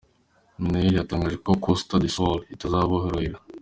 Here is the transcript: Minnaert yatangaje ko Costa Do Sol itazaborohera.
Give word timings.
Minnaert 0.61 0.95
yatangaje 0.97 1.37
ko 1.45 1.51
Costa 1.65 1.95
Do 2.03 2.09
Sol 2.17 2.37
itazaborohera. 2.53 3.37